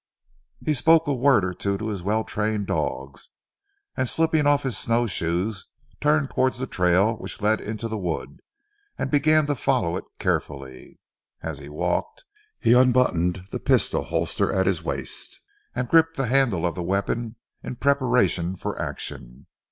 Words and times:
He 0.65 0.73
spoke 0.73 1.05
a 1.05 1.13
word 1.13 1.45
or 1.45 1.53
two 1.53 1.77
to 1.77 1.89
his 1.89 2.01
well 2.01 2.23
trained 2.23 2.65
dogs, 2.65 3.29
and 3.95 4.09
slipping 4.09 4.47
off 4.47 4.63
his 4.63 4.75
snowshoes 4.75 5.67
turned 5.99 6.31
towards 6.31 6.57
the 6.57 6.65
trail 6.65 7.13
which 7.17 7.39
led 7.39 7.61
into 7.61 7.87
the 7.87 7.99
wood, 7.99 8.39
and 8.97 9.11
began 9.11 9.45
to 9.45 9.53
follow 9.53 9.95
it 9.97 10.05
carefully. 10.17 10.99
As 11.43 11.59
he 11.59 11.69
walked, 11.69 12.25
he 12.59 12.73
unbuttoned 12.73 13.45
the 13.51 13.59
pistol 13.59 14.05
holster 14.05 14.51
at 14.51 14.65
his 14.65 14.81
waist, 14.81 15.39
and 15.75 15.87
gripped 15.87 16.17
the 16.17 16.25
handle 16.25 16.65
of 16.65 16.73
the 16.73 16.81
weapon 16.81 17.35
in 17.61 17.75
preparation 17.75 18.55
for 18.55 18.81
action. 18.81 19.45